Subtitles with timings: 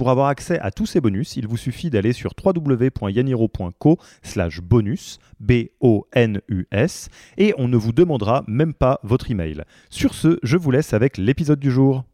[0.00, 5.18] Pour avoir accès à tous ces bonus, il vous suffit d'aller sur www.yaniro.co slash bonus,
[5.40, 9.62] B-O-N-U-S, et on ne vous demandera même pas votre email.
[9.90, 12.04] Sur ce, je vous laisse avec l'épisode du jour.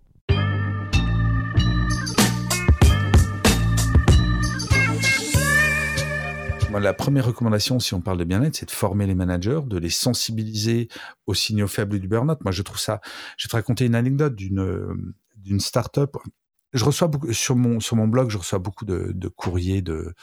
[6.80, 9.90] la première recommandation, si on parle de bien-être, c'est de former les managers, de les
[9.90, 10.88] sensibiliser
[11.26, 12.38] aux signaux faibles du burn-out.
[12.42, 13.00] Moi, je trouve ça.
[13.38, 16.16] Je vais te raconter une anecdote d'une d'une start-up
[16.72, 20.14] je reçois sur mon blog, je reçois beaucoup de, courriers de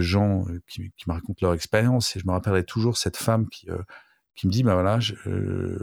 [0.00, 3.70] gens euh, qui, me racontent leur expérience et je me rappellerai toujours cette femme qui
[3.70, 3.78] euh,
[4.44, 5.78] me dit bah euh,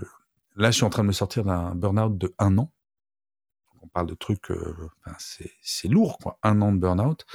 [0.55, 2.71] là je suis en train de me sortir d'un burn-out de un an.
[3.81, 4.51] On parle de trucs,
[5.17, 7.25] c'est lourd un an de burn-out.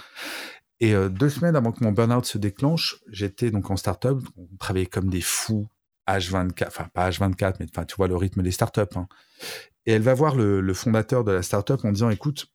[0.81, 4.87] Et deux semaines avant que mon burn-out se déclenche, j'étais donc en start-up, on travaillait
[4.87, 5.69] comme des fous,
[6.09, 8.97] H24, enfin pas H24, mais tu vois le rythme des start-up.
[8.97, 9.09] Hein.
[9.89, 12.53] Et elle va voir le, fondateur de la start-up en disant écoute,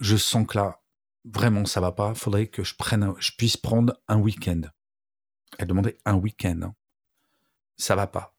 [0.00, 0.82] je sens que là,
[1.24, 2.12] vraiment, ça va pas.
[2.12, 4.62] Faudrait que je prenne, je puisse prendre un week-end.
[5.60, 6.60] Elle demandait un week-end.
[6.64, 6.74] Hein.
[7.76, 8.34] Ça va pas.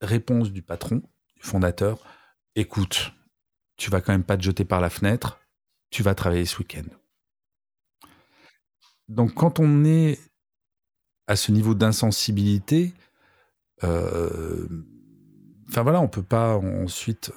[0.00, 0.96] Réponse du patron,
[1.36, 2.04] du fondateur.
[2.56, 3.12] Écoute,
[3.76, 5.38] tu vas quand même pas te jeter par la fenêtre.
[5.90, 6.88] Tu vas travailler ce week-end.
[9.06, 10.18] Donc, quand on est
[11.28, 12.94] à ce niveau d'insensibilité,
[13.84, 14.66] euh,
[15.78, 17.32] enfin voilà, on peut pas ensuite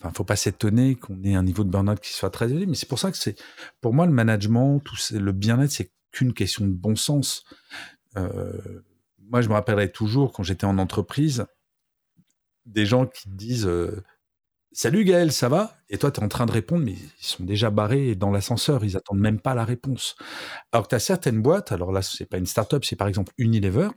[0.00, 2.74] Enfin, faut pas s'étonner qu'on ait un niveau de burn-out qui soit très élevé, mais
[2.74, 3.40] c'est pour ça que c'est,
[3.80, 7.44] pour moi, le management, tout le bien-être, c'est qu'une question de bon sens.
[8.16, 8.82] Euh,
[9.18, 11.46] moi, je me rappellerai toujours quand j'étais en entreprise,
[12.66, 14.04] des gens qui disent euh,
[14.72, 15.76] Salut Gaël, ça va?
[15.88, 18.84] Et toi, tu es en train de répondre, mais ils sont déjà barrés dans l'ascenseur,
[18.84, 20.16] ils attendent même pas la réponse.
[20.72, 23.32] Alors que tu as certaines boîtes, alors là, c'est pas une start-up, c'est par exemple
[23.38, 23.88] Unilever,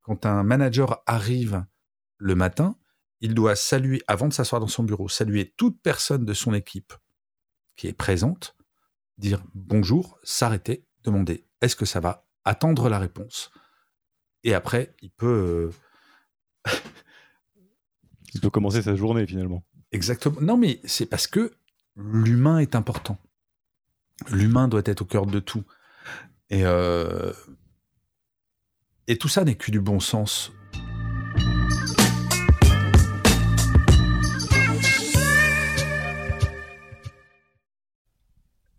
[0.00, 1.64] quand un manager arrive
[2.18, 2.76] le matin,
[3.22, 6.92] il doit saluer, avant de s'asseoir dans son bureau, saluer toute personne de son équipe
[7.76, 8.56] qui est présente,
[9.16, 13.52] dire bonjour, s'arrêter, demander est-ce que ça va, attendre la réponse.
[14.42, 15.72] Et après, il peut.
[16.66, 16.72] Euh,
[18.34, 19.64] il peut commencer sa journée finalement.
[19.92, 20.40] Exactement.
[20.40, 21.52] Non, mais c'est parce que
[21.94, 23.18] l'humain est important.
[24.30, 25.64] L'humain doit être au cœur de tout.
[26.50, 27.32] Et, euh,
[29.06, 30.50] et tout ça n'est que du bon sens.